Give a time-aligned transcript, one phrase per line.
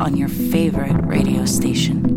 [0.00, 2.07] On your favorite radio station.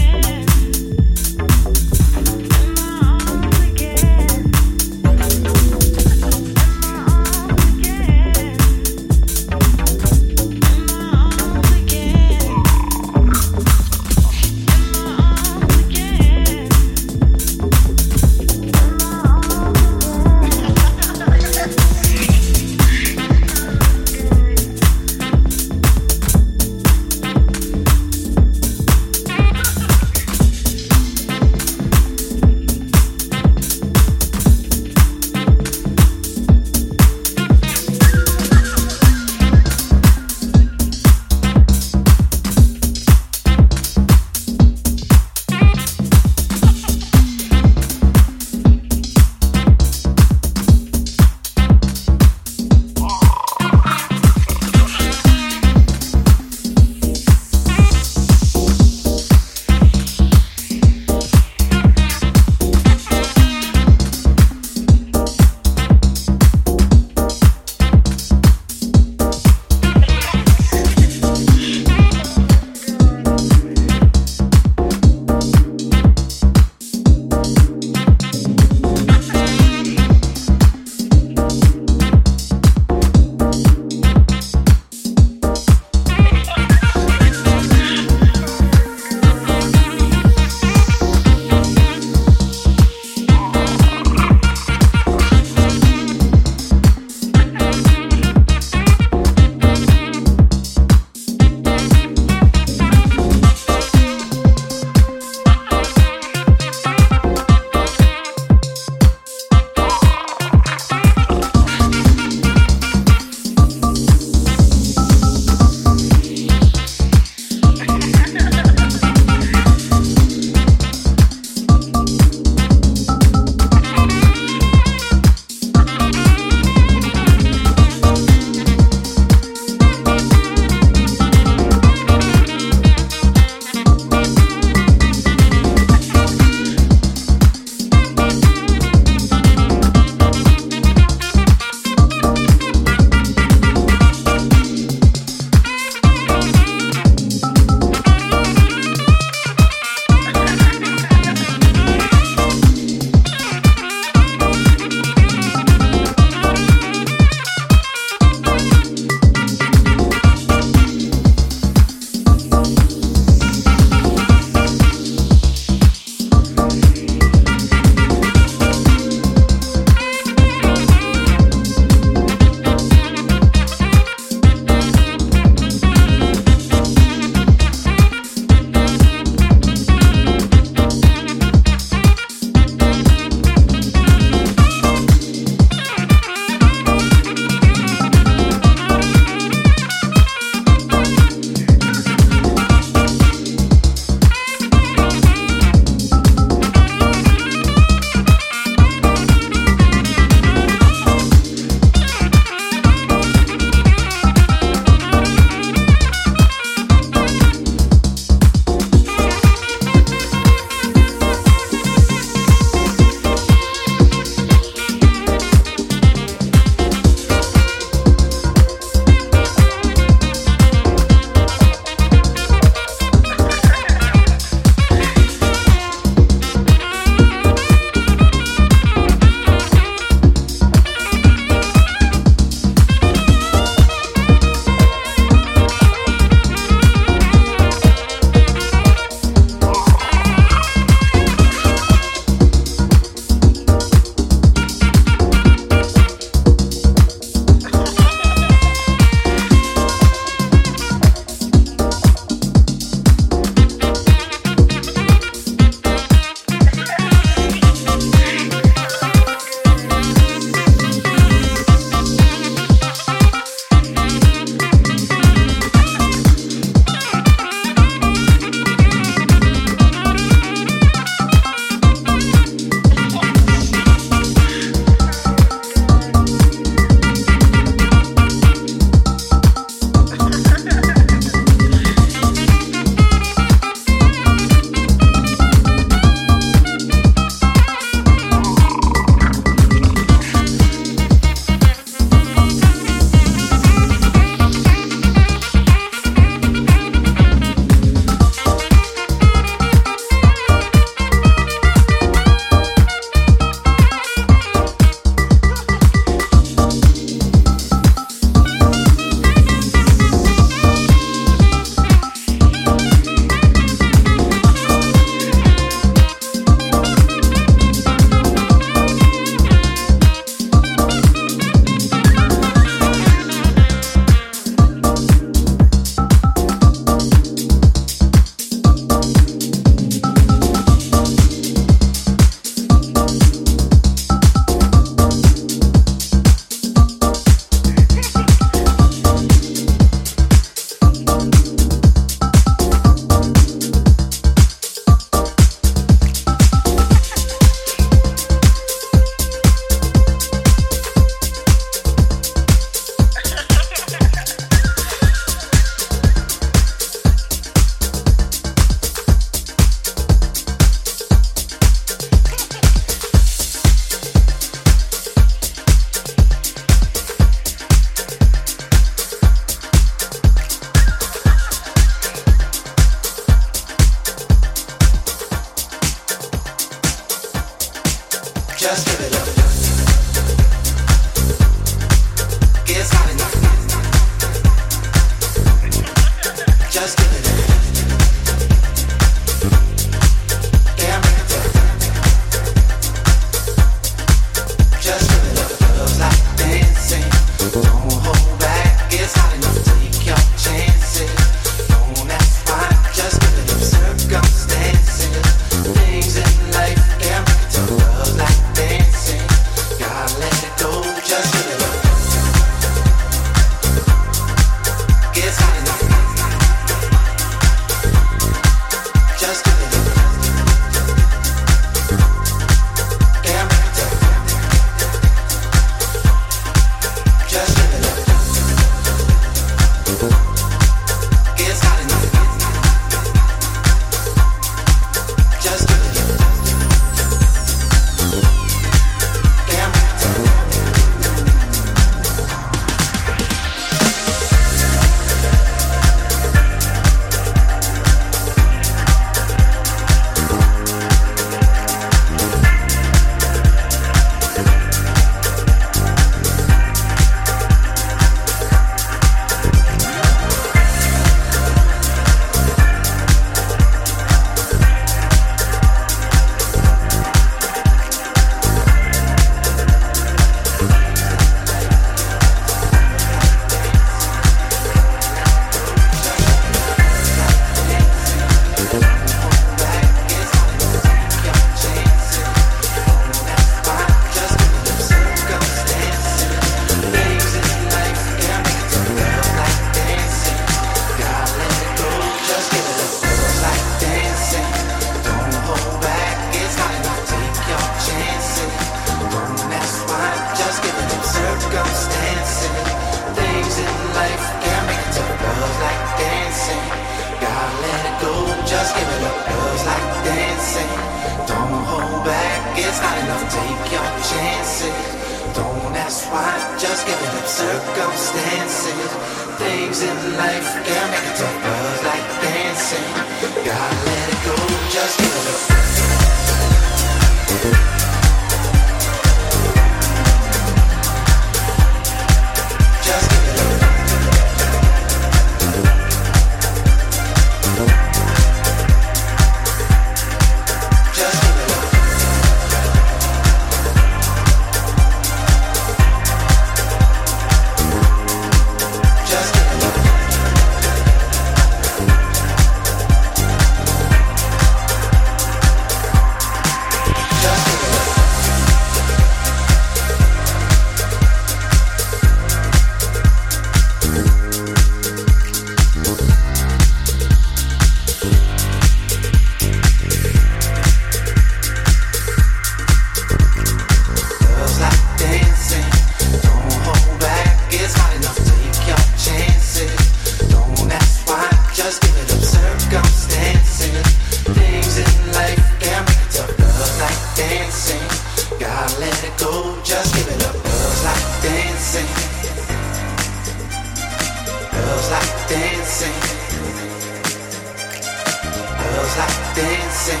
[599.80, 600.00] dancing.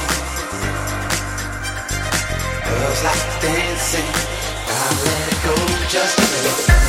[2.64, 4.04] Girls like dancing.
[4.68, 6.79] I let it go just a little.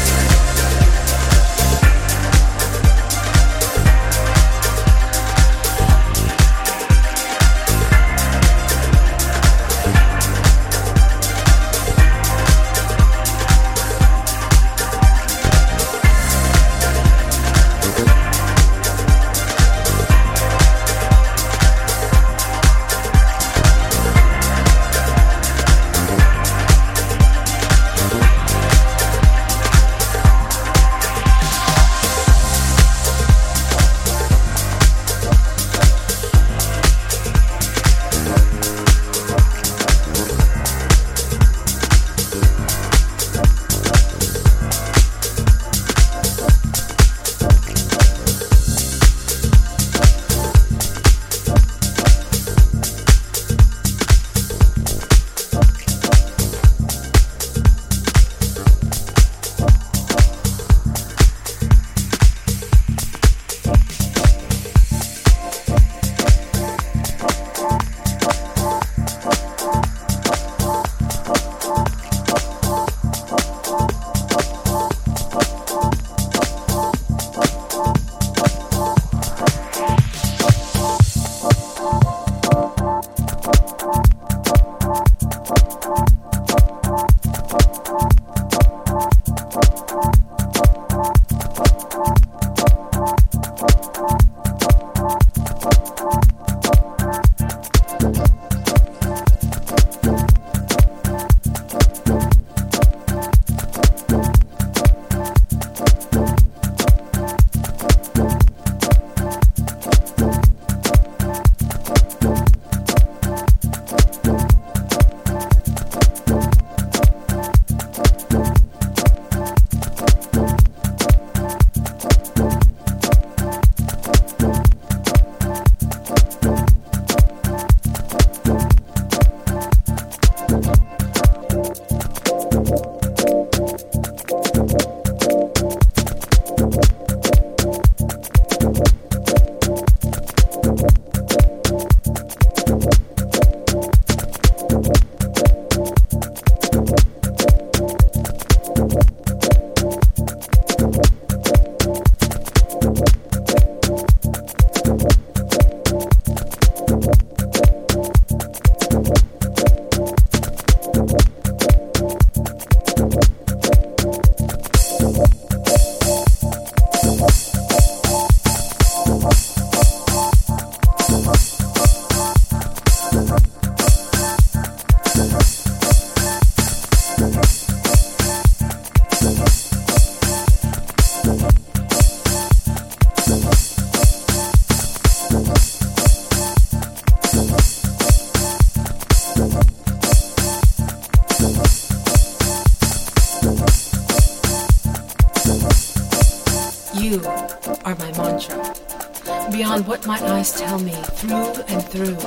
[199.82, 202.18] on what my eyes tell me through and through,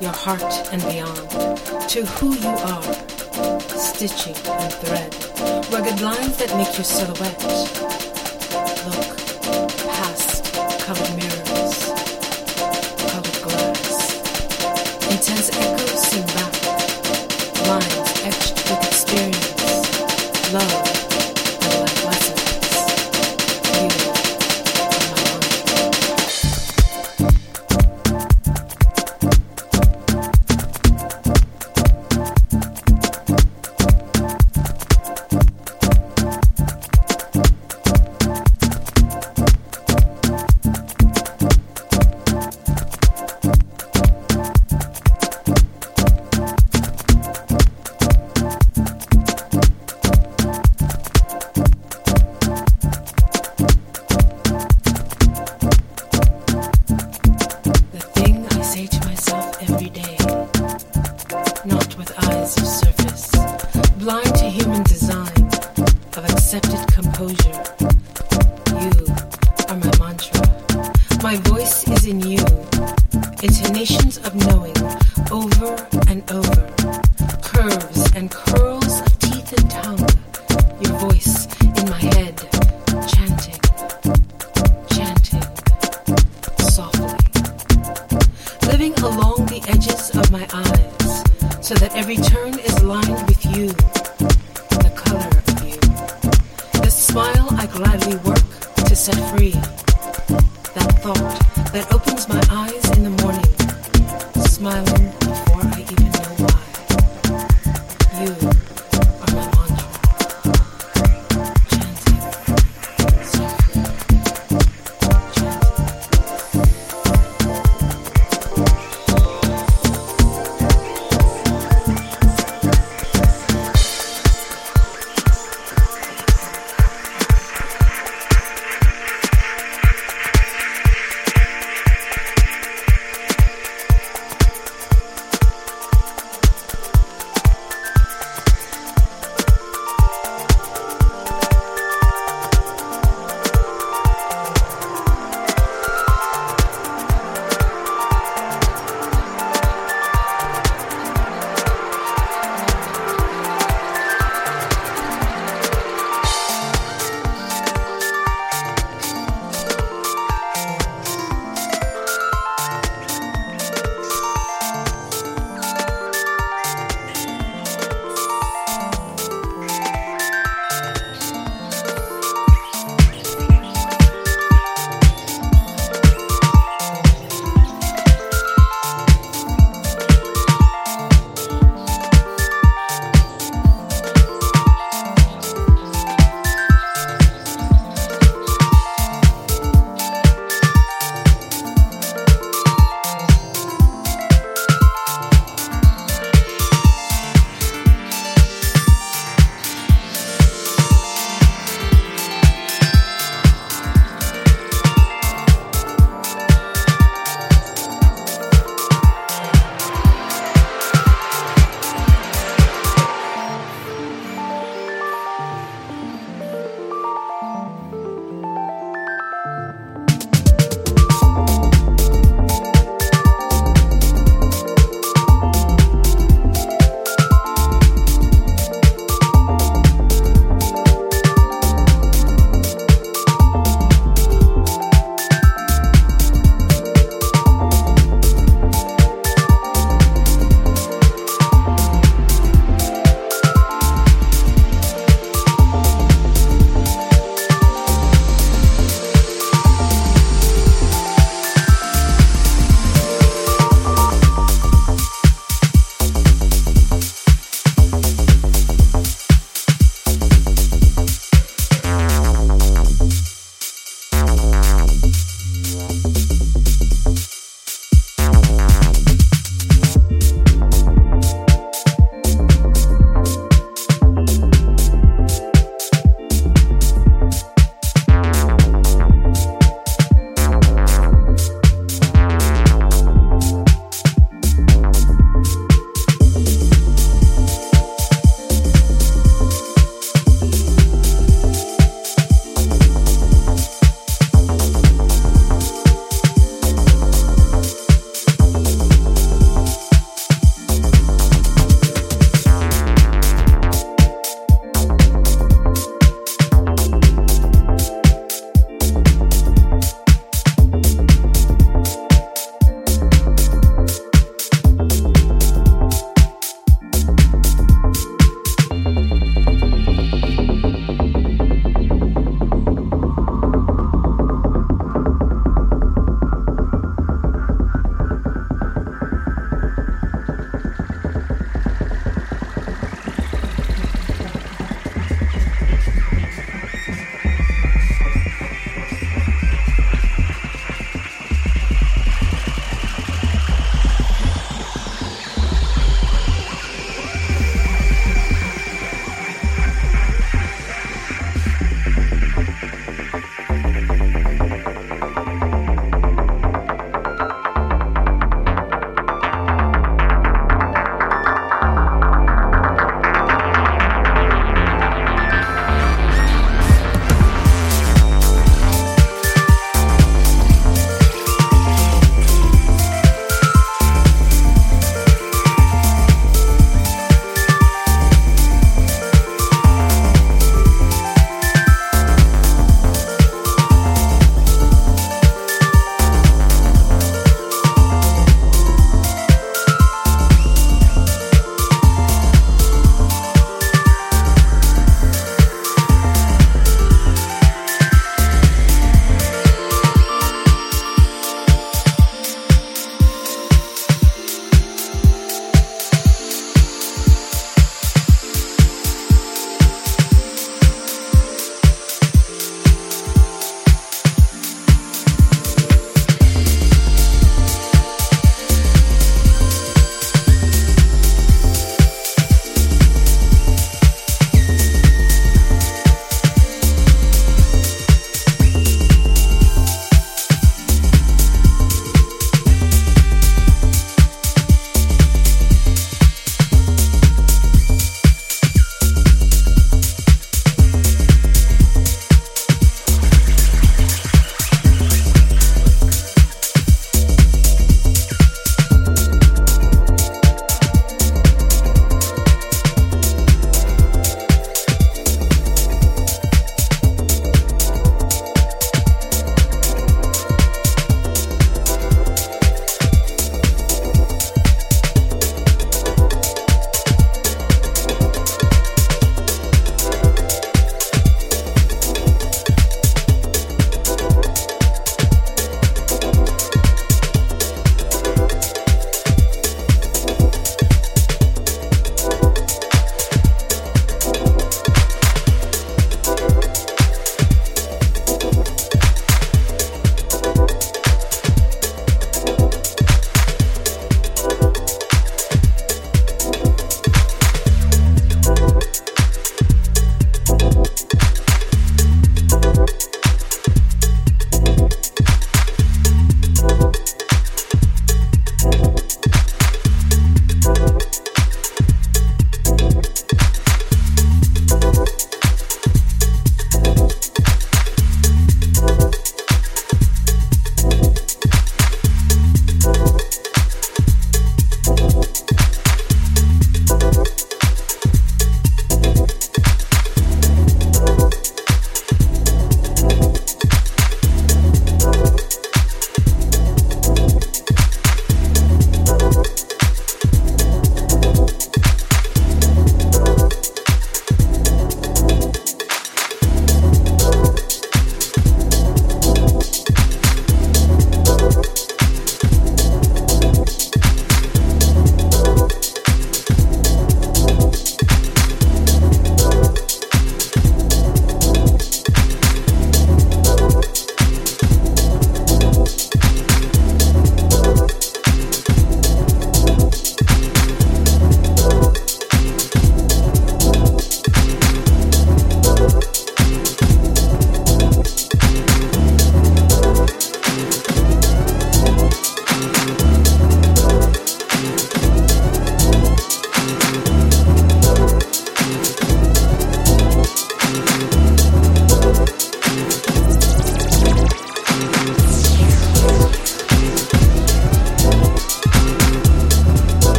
[0.00, 1.28] your heart and beyond,
[1.88, 2.92] to who you are,
[3.76, 5.14] stitching and thread,
[5.72, 7.42] rugged lines that make your silhouette.
[8.86, 9.18] Look
[9.90, 11.37] past colored mirrors.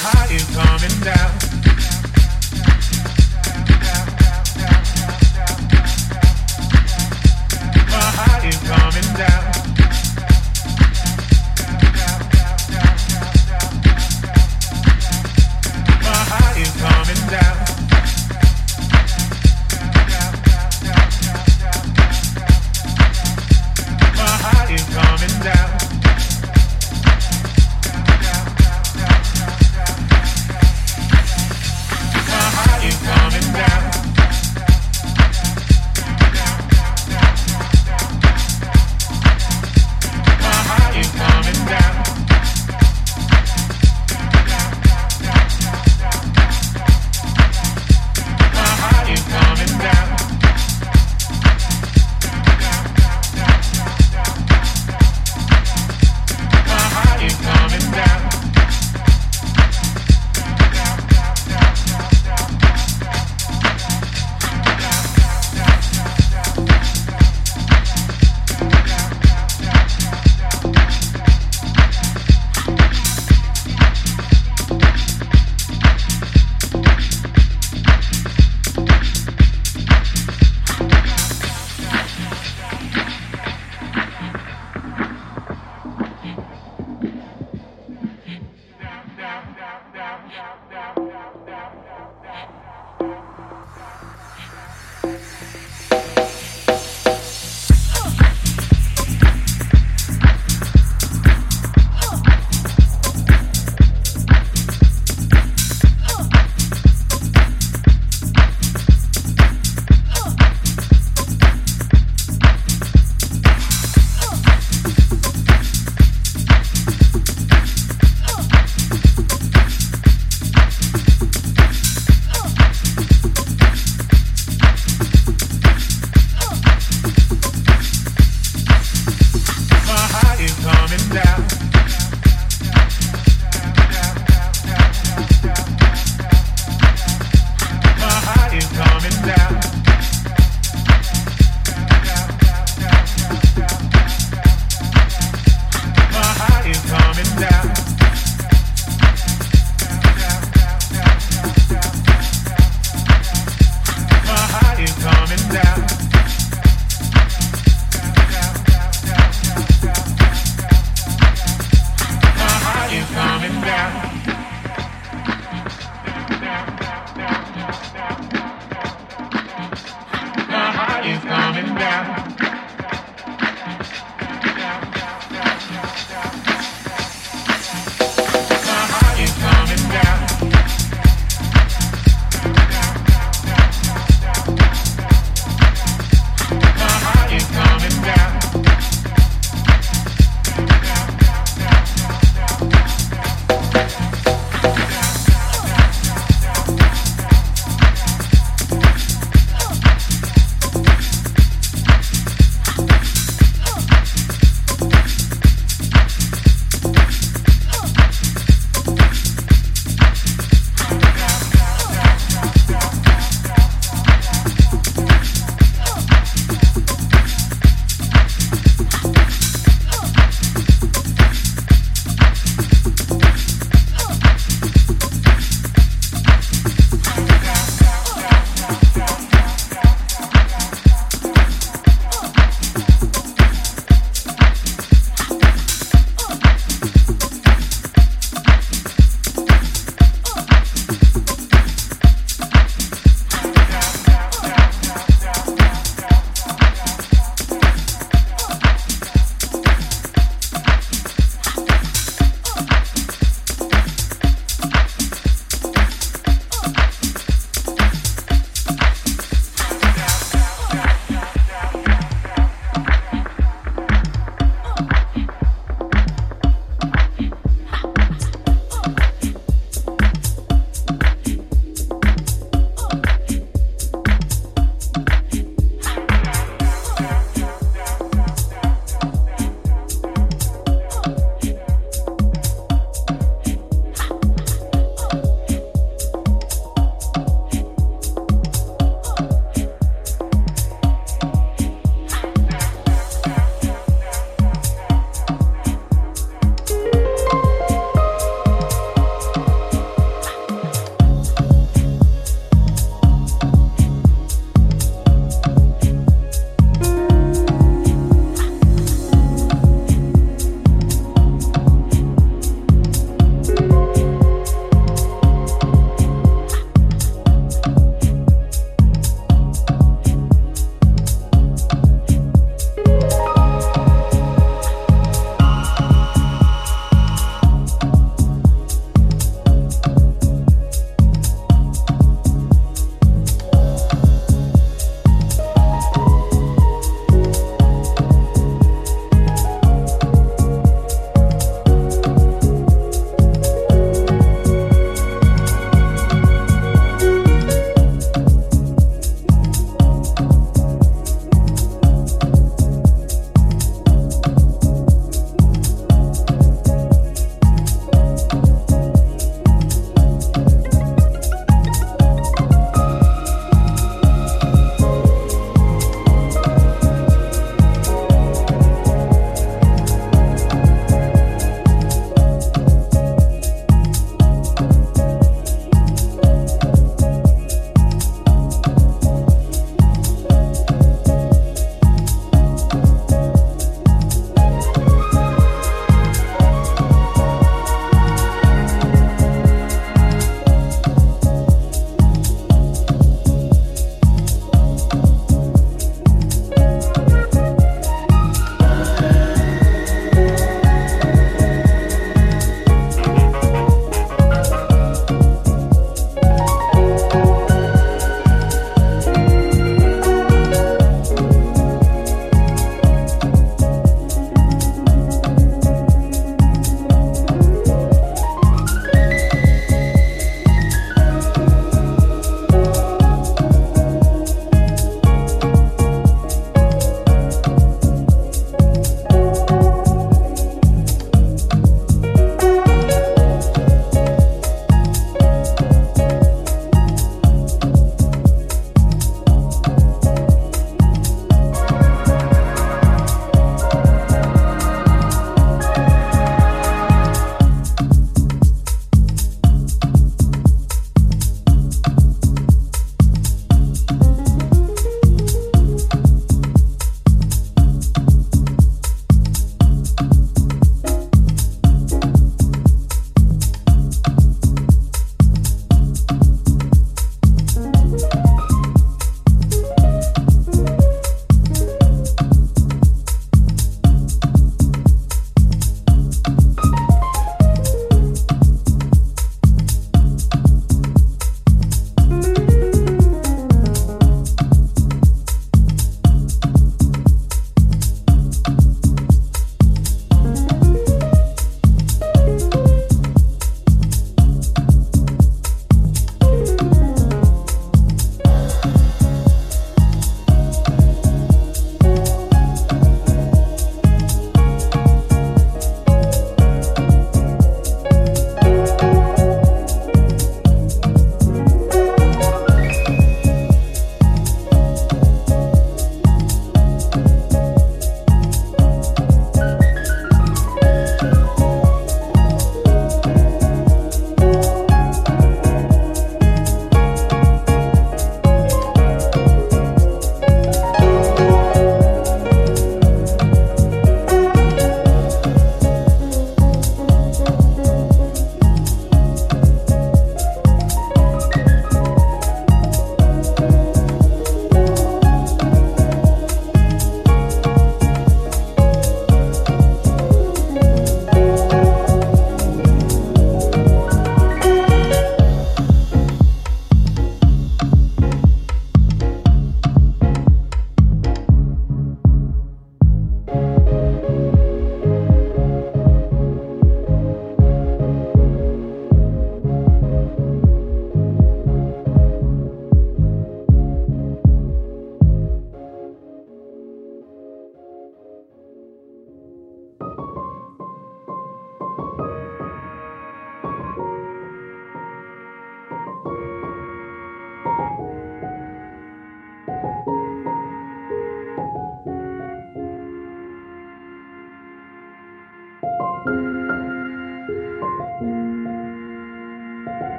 [0.00, 1.53] high is coming down.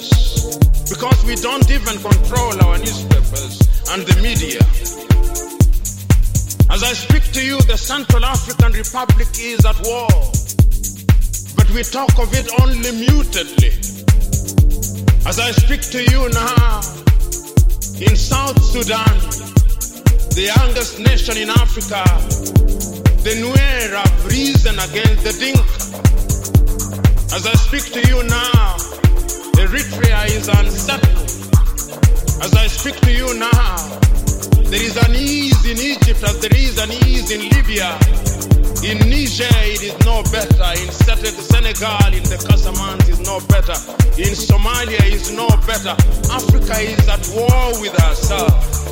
[0.00, 3.60] newspapers because we don't even control our newspapers
[3.90, 4.60] and the media.
[6.70, 10.08] As I speak to you, the Central African Republic is at war,
[11.56, 13.72] but we talk of it only mutedly.
[15.26, 16.80] As I speak to you now,
[18.00, 19.16] in South Sudan,
[20.34, 22.04] the youngest nation in Africa,
[23.22, 25.80] the Nuer have risen against the Dinka.
[27.34, 28.69] As I speak to you now,
[29.70, 31.22] Eritrea is unstable.
[32.42, 33.76] As I speak to you now,
[34.66, 37.94] there is an ease in Egypt as there is an ease in Libya.
[38.82, 40.70] In Niger, it is no better.
[40.82, 43.78] In Senegal, in the Casamance, is no better.
[44.18, 45.94] In Somalia, it is no better.
[46.34, 48.90] Africa is at war with herself.